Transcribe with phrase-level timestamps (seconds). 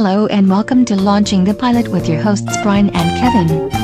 [0.00, 3.77] Hello and welcome to Launching the Pilot with your hosts Brian and Kevin.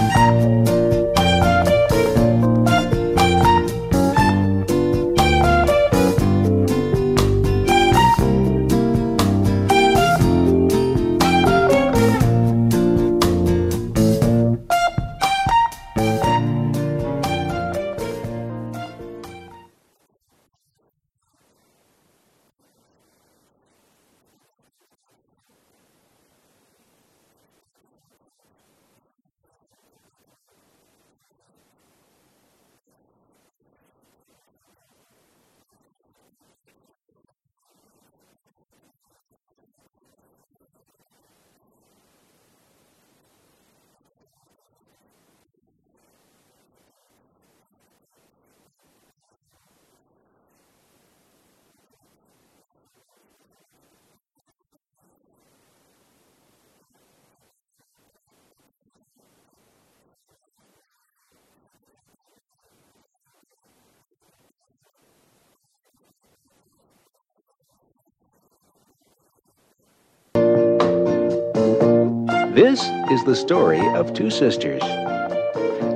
[72.54, 74.80] This is the story of two sisters,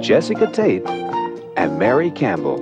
[0.04, 0.84] Jessica Tate
[1.56, 2.58] and Mary Campbell.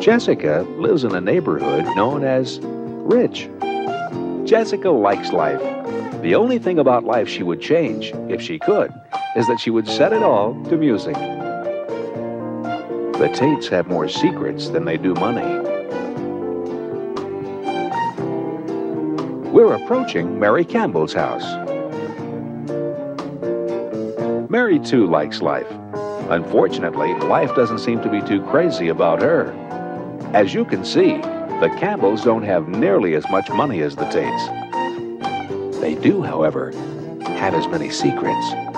[0.00, 3.48] Jessica lives in a neighborhood known as Rich.
[4.44, 5.60] Jessica likes life.
[6.22, 8.92] The only thing about life she would change, if she could,
[9.36, 11.14] is that she would set it all to music.
[13.14, 15.60] The Tates have more secrets than they do money.
[19.50, 21.61] We're approaching Mary Campbell's house.
[24.52, 25.66] Mary too likes life.
[26.28, 29.50] Unfortunately, life doesn't seem to be too crazy about her.
[30.34, 31.16] As you can see,
[31.62, 35.80] the Campbells don't have nearly as much money as the Tates.
[35.80, 36.70] They do, however,
[37.22, 38.71] have as many secrets.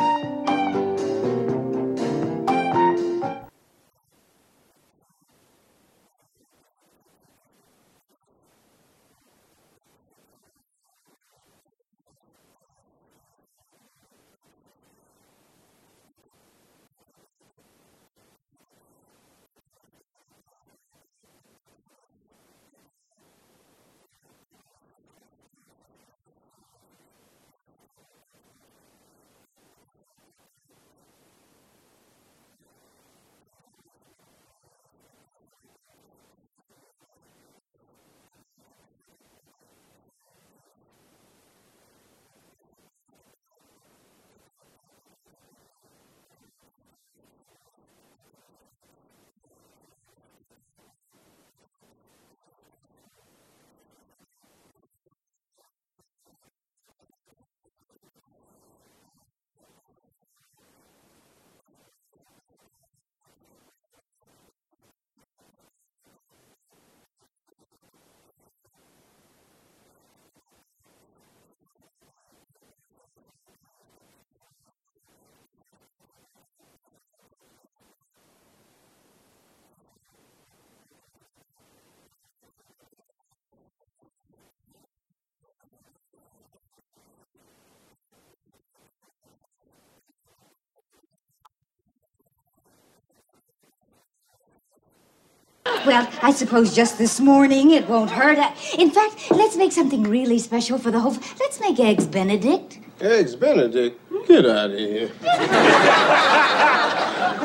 [95.87, 98.39] Well, I suppose just this morning it won't hurt.
[98.79, 101.17] In fact, let's make something really special for the whole.
[101.39, 102.79] Let's make eggs Benedict.
[103.01, 104.01] Eggs Benedict?
[104.27, 105.11] Get out of here.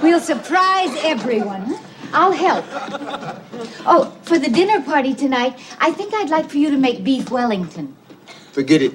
[0.01, 1.77] We'll surprise everyone.
[2.13, 2.65] I'll help.
[3.85, 7.29] Oh, for the dinner party tonight, I think I'd like for you to make beef
[7.29, 7.95] Wellington.
[8.51, 8.93] Forget it.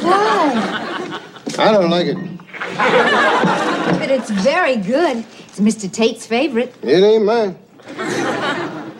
[0.00, 1.20] Why?
[1.58, 2.16] I don't like it.
[3.98, 5.18] but it's very good.
[5.48, 5.90] It's Mr.
[5.92, 6.74] Tate's favorite.
[6.82, 7.58] It ain't mine.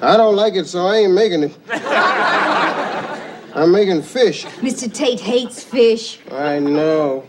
[0.01, 1.57] I don't like it, so I ain't making it.
[3.55, 4.45] I'm making fish.
[4.61, 4.93] Mr.
[4.93, 6.21] Tate hates fish.
[6.31, 7.25] I know.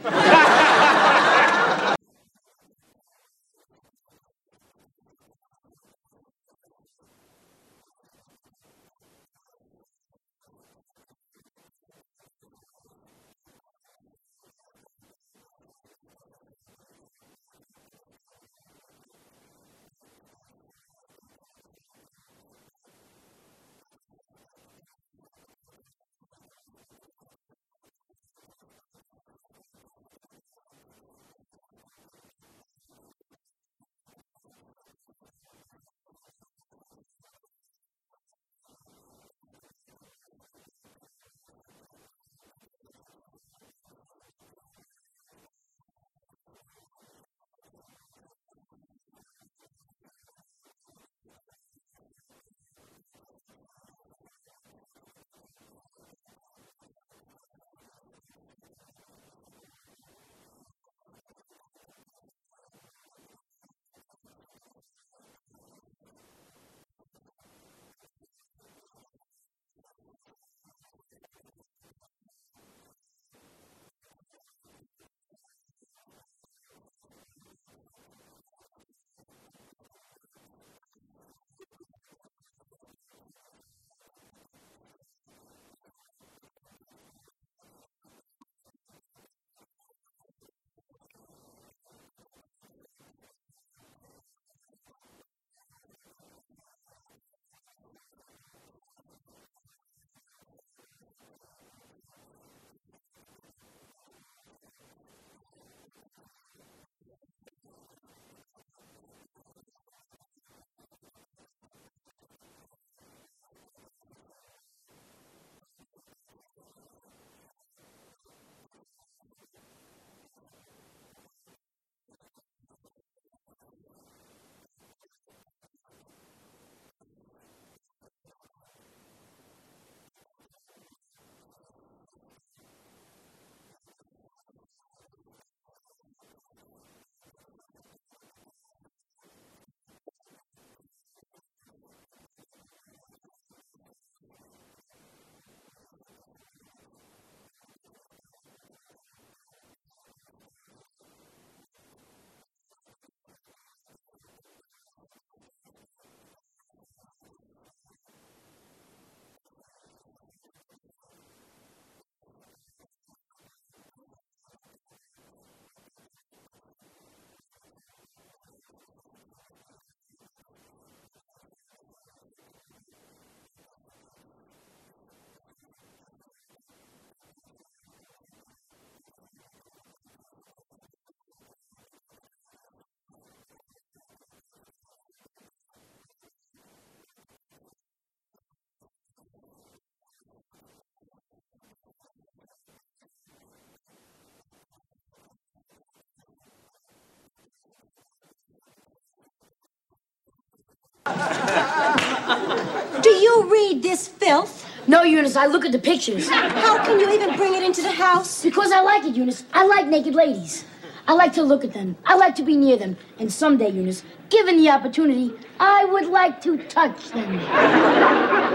[203.02, 204.66] Do you read this filth?
[204.88, 206.28] No, Eunice, I look at the pictures.
[206.30, 208.44] How can you even bring it into the house?
[208.44, 209.44] Because I like it, Eunice.
[209.54, 210.66] I like naked ladies.
[211.08, 211.96] I like to look at them.
[212.06, 212.98] I like to be near them.
[213.18, 217.34] And someday, Eunice, given the opportunity, I would like to touch them.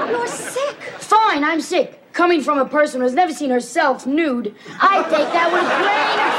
[0.09, 0.77] You're sick.
[0.99, 2.01] Fine, I'm sick.
[2.13, 5.77] Coming from a person who has never seen herself nude, I take that with a
[5.83, 6.35] grain of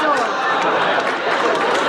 [1.76, 1.85] salt.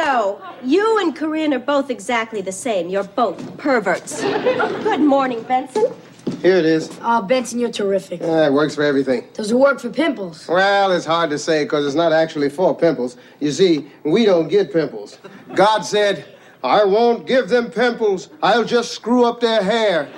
[0.00, 2.88] You know, you and Corinne are both exactly the same.
[2.88, 4.22] You're both perverts.
[4.22, 5.92] Good morning, Benson.
[6.40, 6.90] Here it is.
[7.02, 8.22] Oh, Benson, you're terrific.
[8.22, 9.28] Yeah, it works for everything.
[9.34, 10.48] Does it work for pimples?
[10.48, 13.18] Well, it's hard to say because it's not actually for pimples.
[13.40, 15.18] You see, we don't get pimples.
[15.54, 16.24] God said,
[16.64, 18.30] I won't give them pimples.
[18.42, 20.08] I'll just screw up their hair.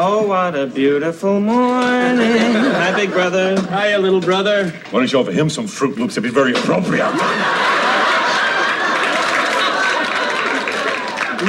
[0.00, 2.20] Oh, what a beautiful morning.
[2.78, 3.60] Hi, big brother.
[3.62, 4.70] Hiya, little brother.
[4.90, 6.16] Why don't you offer him some Froot Loops?
[6.16, 7.12] It'd be very appropriate.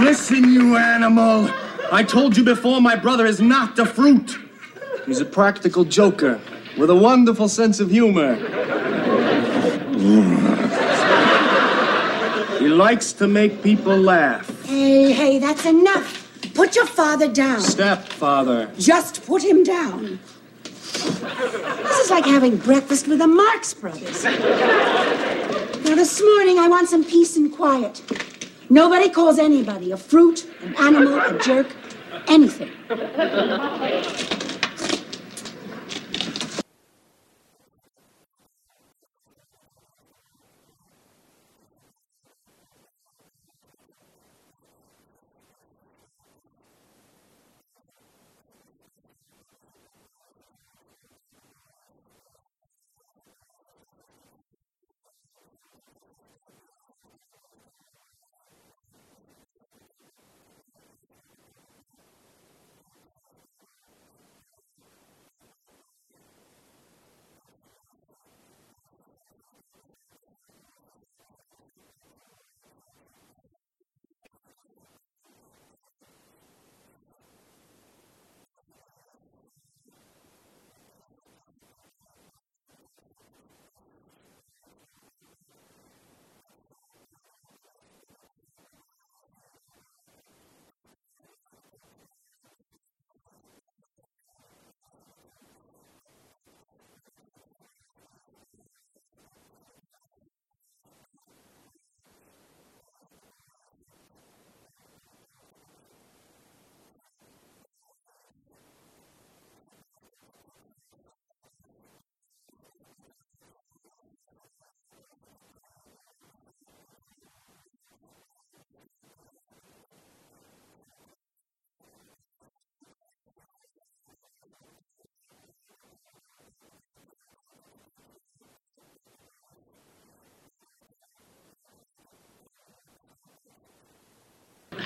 [0.02, 1.48] Listen, you animal.
[1.92, 4.40] I told you before my brother is not a fruit.
[5.06, 6.42] He's a practical joker
[6.76, 8.36] with a wonderful sense of humor.
[9.96, 10.50] Mm.
[12.58, 14.66] he likes to make people laugh.
[14.66, 16.19] Hey, hey, that's enough.
[16.60, 17.62] Put your father down.
[17.62, 18.70] Stepfather.
[18.78, 20.20] Just put him down.
[20.92, 24.26] This is like having breakfast with the Marx Brothers.
[24.26, 28.02] Now, this morning, I want some peace and quiet.
[28.70, 31.74] Nobody calls anybody a fruit, an animal, a jerk,
[32.28, 32.72] anything.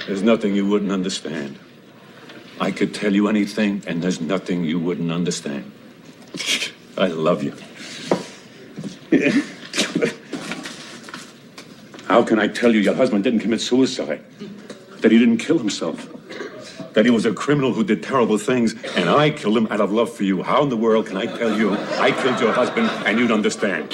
[0.07, 1.57] There's nothing you wouldn't understand.
[2.59, 5.71] I could tell you anything, and there's nothing you wouldn't understand.
[6.97, 7.53] I love you.
[12.07, 14.23] How can I tell you your husband didn't commit suicide?
[15.01, 16.09] That he didn't kill himself?
[16.93, 19.91] That he was a criminal who did terrible things, and I killed him out of
[19.91, 20.43] love for you.
[20.43, 23.91] How in the world can I tell you I killed your husband and you'd understand?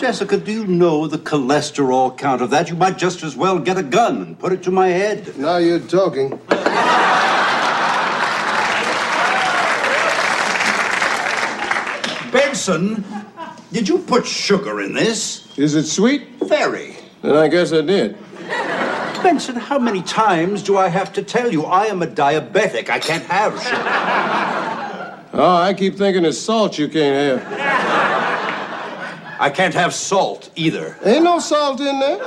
[0.00, 2.70] Jessica, do you know the cholesterol count of that?
[2.70, 5.36] You might just as well get a gun and put it to my head.
[5.36, 6.40] Now you're talking.
[12.32, 13.04] Benson,
[13.72, 15.46] did you put sugar in this?
[15.58, 16.28] Is it sweet?
[16.42, 16.96] Very.
[17.22, 18.16] Then I guess I did.
[19.22, 22.88] Benson, how many times do I have to tell you I am a diabetic?
[22.88, 24.59] I can't have sugar.
[25.32, 27.60] Oh, I keep thinking it's salt you can't have.
[29.38, 30.98] I can't have salt either.
[31.04, 32.18] Ain't no salt in there.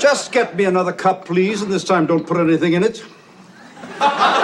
[0.00, 3.04] Just get me another cup, please, and this time don't put anything in it.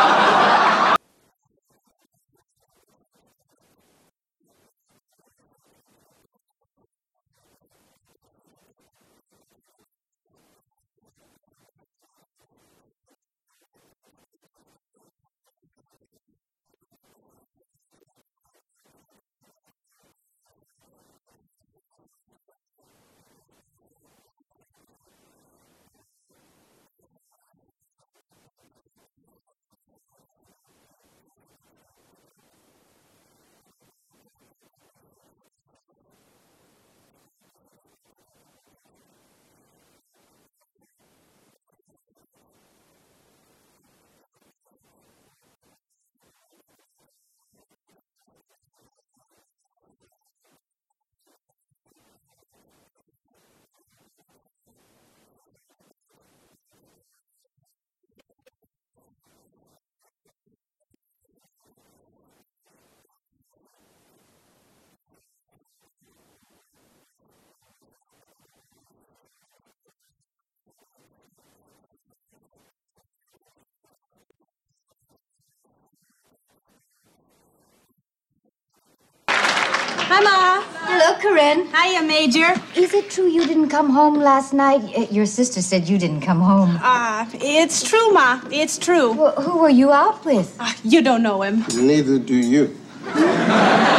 [80.07, 80.63] Hi, Ma.
[80.87, 81.67] Hello, Corinne.
[81.75, 82.55] Hiya, Major.
[82.77, 84.83] Is it true you didn't come home last night?
[84.97, 86.79] Uh, Your sister said you didn't come home.
[86.83, 88.41] Uh, it's true, Ma.
[88.51, 89.13] It's true.
[89.13, 90.55] Well, who were you out with?
[90.61, 91.65] Uh, you don't know him.
[91.75, 92.77] Neither do you.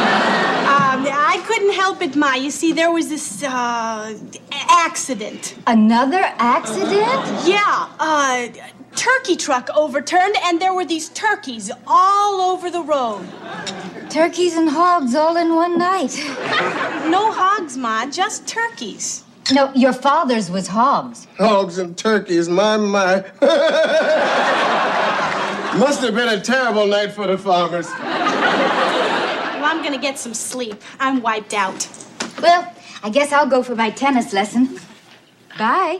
[0.76, 2.34] Um, I couldn't help it, Ma.
[2.36, 4.18] You see, there was this, uh,
[4.70, 5.56] accident.
[5.68, 7.22] Another accident?
[7.46, 8.48] Yeah, uh,
[8.96, 13.26] turkey truck overturned, and there were these turkeys all over the road.
[14.16, 16.16] Turkeys and hogs all in one night.
[17.10, 19.26] No hogs, Ma, just turkeys.
[19.52, 21.28] No, your father's was hogs.
[21.38, 23.16] Hogs and turkeys, my, my.
[25.78, 27.90] Must have been a terrible night for the farmers.
[27.90, 30.82] Well, I'm gonna get some sleep.
[30.98, 31.86] I'm wiped out.
[32.42, 32.74] Well,
[33.04, 34.80] I guess I'll go for my tennis lesson.
[35.60, 36.00] Bye.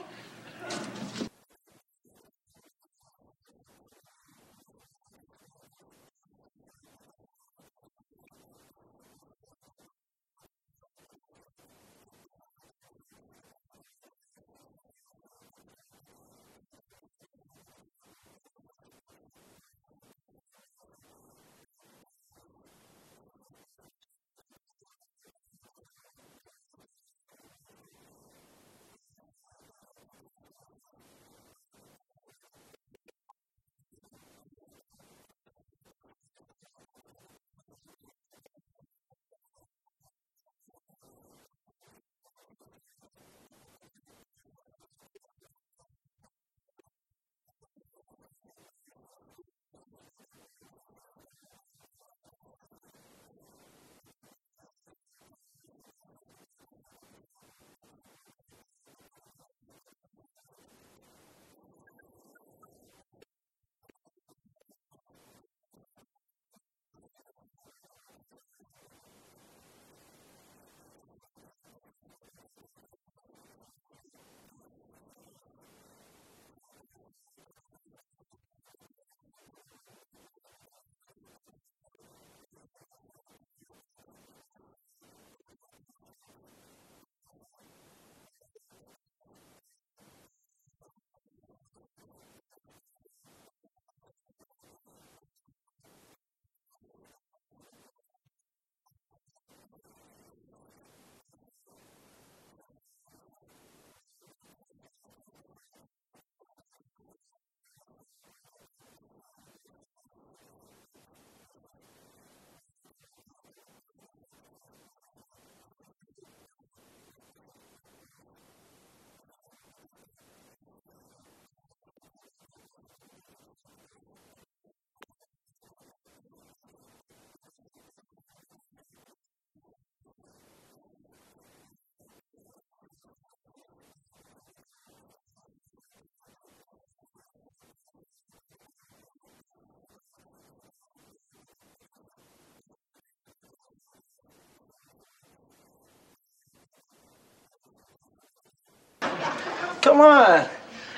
[149.96, 150.46] Come on.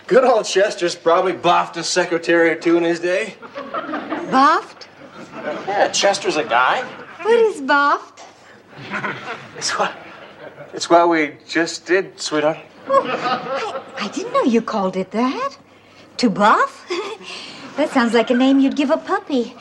[0.08, 3.36] Good old Chester's probably boffed a secretary or two in his day.
[4.32, 4.88] Boffed?
[5.68, 6.82] Yeah, Chester's a guy.
[7.22, 8.24] What is boffed?
[9.56, 9.96] It's what,
[10.74, 12.58] it's what we just did, sweetheart.
[12.88, 15.60] Oh, I, I didn't know you called it that.
[16.18, 16.84] To buff?
[17.78, 19.44] that sounds like a name you'd give a puppy.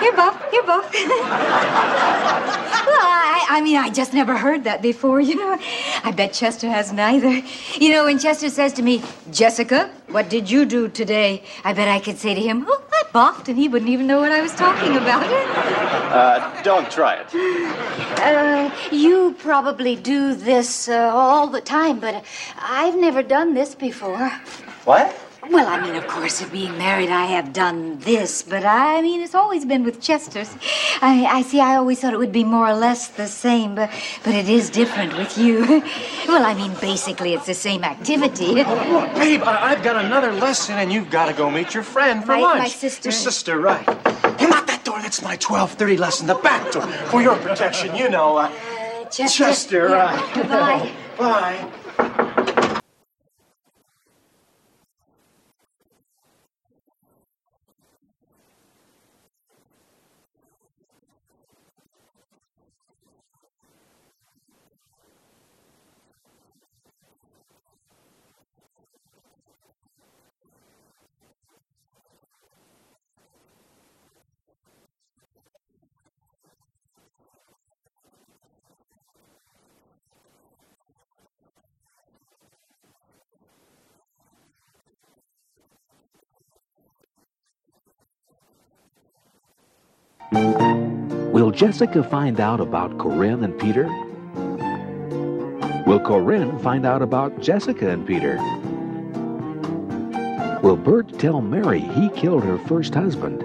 [0.00, 0.50] Here, Buff.
[0.50, 2.64] Here, Buff.
[2.88, 5.58] well, I, I mean, I just never heard that before, you know.
[6.04, 7.42] I bet Chester hasn't either.
[7.78, 11.42] You know, when Chester says to me, Jessica, what did you do today?
[11.64, 14.20] I bet I could say to him, oh, I buffed, and he wouldn't even know
[14.20, 15.26] what I was talking about.
[16.08, 17.28] Uh, don't try it.
[18.18, 22.24] Uh, you probably do this uh, all the time, but
[22.56, 24.30] I've never done this before.
[24.86, 25.14] What?
[25.42, 29.20] Well, I mean, of course, of being married, I have done this, but I mean,
[29.20, 30.50] it's always been with Chester's.
[31.00, 31.60] I, I see.
[31.60, 33.88] I always thought it would be more or less the same, but
[34.24, 35.60] but it is different with you.
[36.28, 38.46] well, I mean, basically, it's the same activity.
[38.64, 38.66] Look,
[39.14, 42.32] babe, I, have got another lesson, and you've got to go meet your friend for
[42.32, 42.58] my, lunch.
[42.58, 43.08] My sister.
[43.08, 43.86] Your sister, right?
[44.38, 45.00] Hey, not that door.
[45.00, 46.26] That's my twelve thirty lesson.
[46.26, 47.94] The back door, for your protection.
[47.94, 48.38] You know.
[48.38, 49.44] Uh, uh, Chester.
[49.44, 50.34] Chester, right?
[50.48, 50.92] Bye.
[51.16, 51.72] Bye.
[90.32, 93.86] Will Jessica find out about Corinne and Peter?
[95.86, 98.36] Will Corinne find out about Jessica and Peter?
[100.62, 103.42] Will Burt tell Mary he killed her first husband?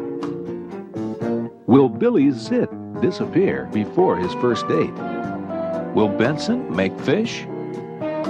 [1.67, 2.69] Will Billy's zit
[3.01, 4.93] disappear before his first date?
[5.93, 7.45] Will Benson make fish?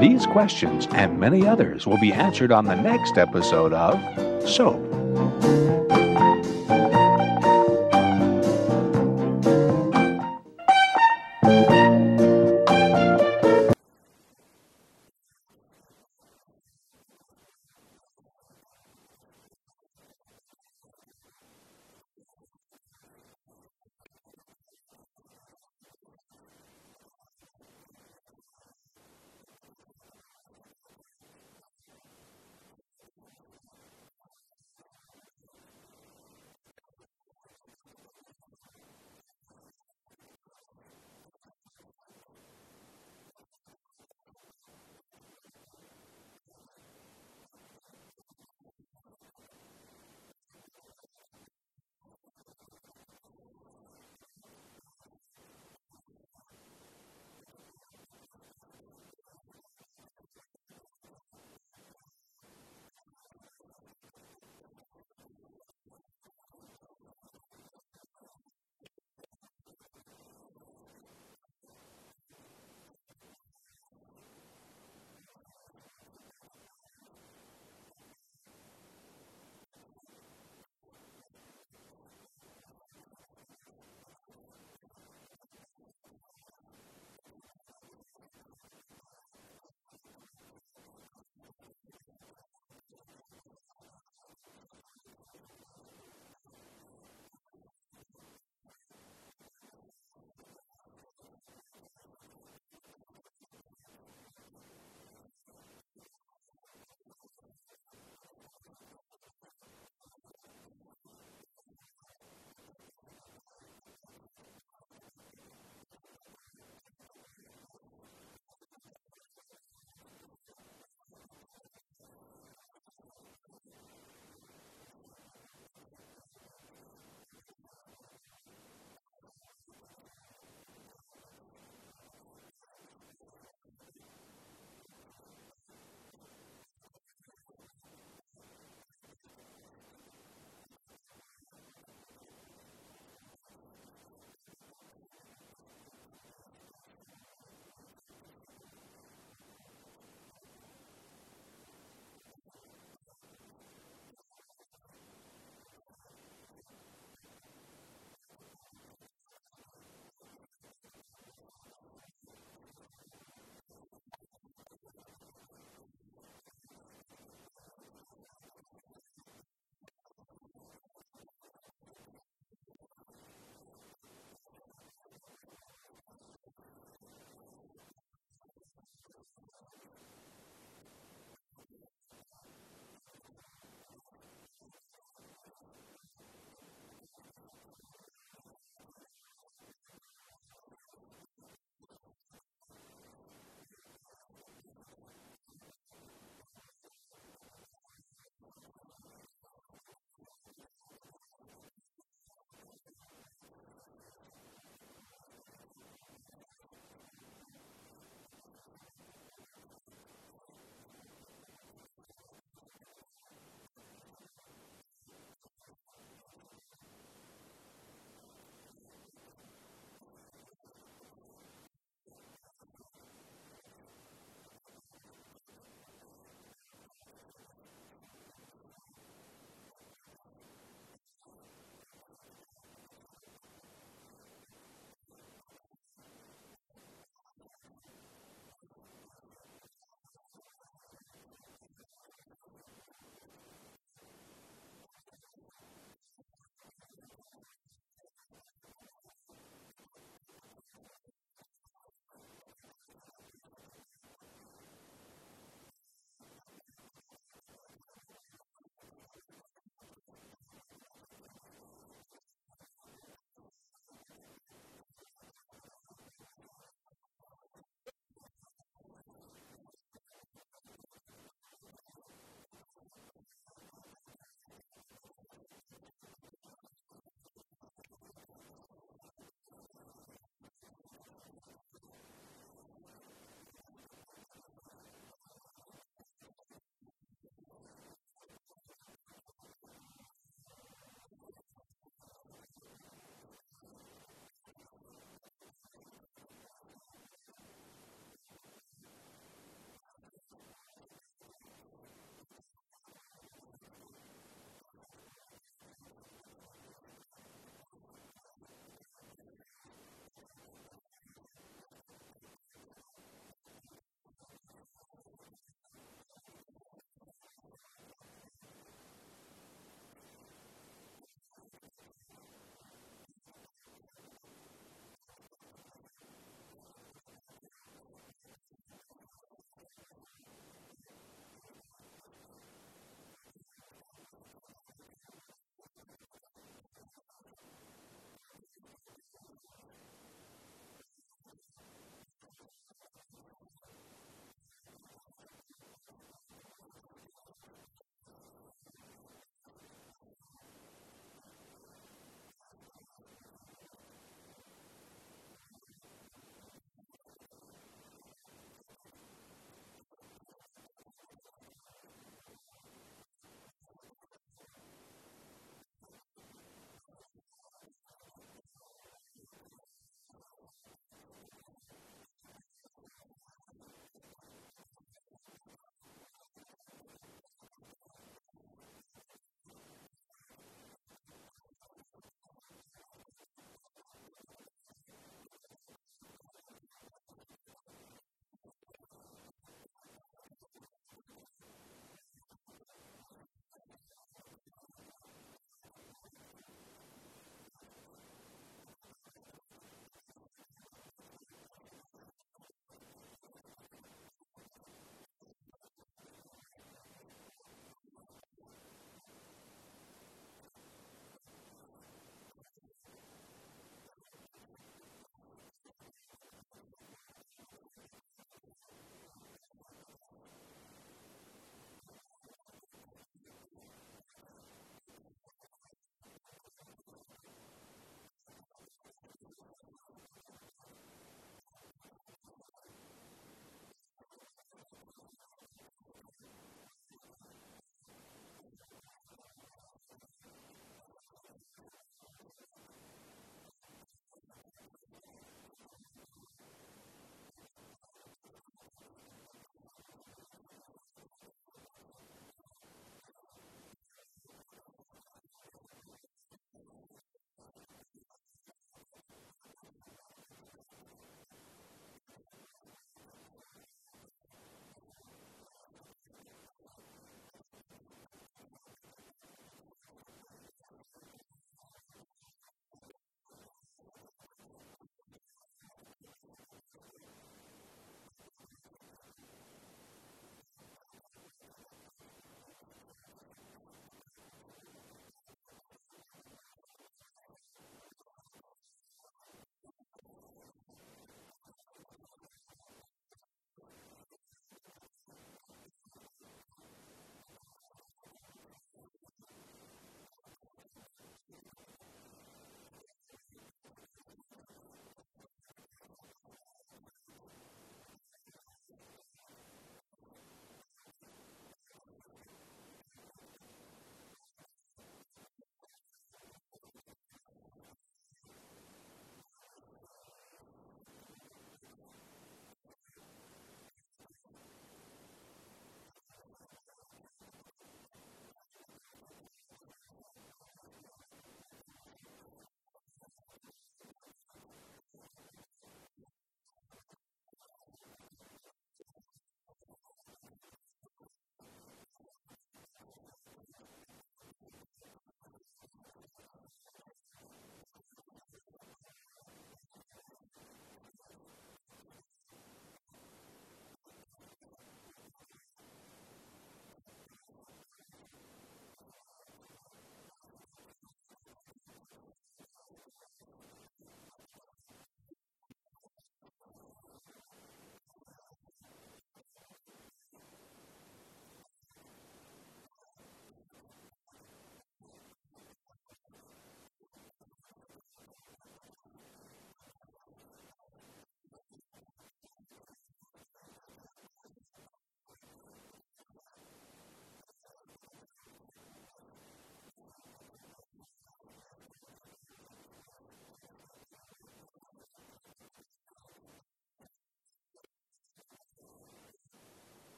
[0.00, 4.97] These questions and many others will be answered on the next episode of Soap.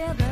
[0.00, 0.29] together.